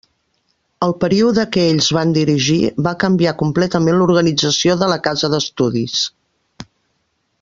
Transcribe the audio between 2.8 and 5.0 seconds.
va canviar completament l'organització de la